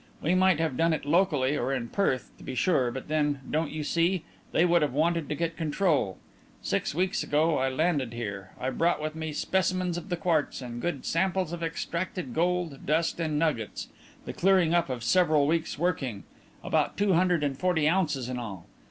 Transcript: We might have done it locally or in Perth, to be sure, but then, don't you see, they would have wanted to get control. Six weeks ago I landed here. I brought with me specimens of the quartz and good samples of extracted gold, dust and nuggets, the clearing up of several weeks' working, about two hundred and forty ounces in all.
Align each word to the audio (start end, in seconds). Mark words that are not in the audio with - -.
We 0.19 0.33
might 0.33 0.59
have 0.59 0.75
done 0.77 0.93
it 0.93 1.05
locally 1.05 1.55
or 1.55 1.71
in 1.71 1.87
Perth, 1.89 2.31
to 2.39 2.43
be 2.43 2.55
sure, 2.55 2.89
but 2.89 3.07
then, 3.07 3.41
don't 3.47 3.69
you 3.69 3.83
see, 3.83 4.23
they 4.51 4.65
would 4.65 4.81
have 4.81 4.93
wanted 4.93 5.29
to 5.29 5.35
get 5.35 5.55
control. 5.55 6.17
Six 6.63 6.95
weeks 6.95 7.21
ago 7.21 7.59
I 7.59 7.69
landed 7.69 8.11
here. 8.11 8.49
I 8.59 8.71
brought 8.71 8.99
with 8.99 9.13
me 9.13 9.31
specimens 9.31 9.99
of 9.99 10.09
the 10.09 10.17
quartz 10.17 10.59
and 10.59 10.81
good 10.81 11.05
samples 11.05 11.53
of 11.53 11.61
extracted 11.61 12.33
gold, 12.33 12.83
dust 12.87 13.19
and 13.19 13.37
nuggets, 13.37 13.89
the 14.25 14.33
clearing 14.33 14.73
up 14.73 14.89
of 14.89 15.03
several 15.03 15.45
weeks' 15.45 15.77
working, 15.77 16.23
about 16.63 16.97
two 16.97 17.13
hundred 17.13 17.43
and 17.43 17.55
forty 17.55 17.87
ounces 17.87 18.27
in 18.27 18.39
all. 18.39 18.65